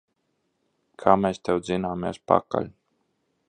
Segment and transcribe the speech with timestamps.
[1.03, 2.71] Kā mēs tev dzināmies pakaļ!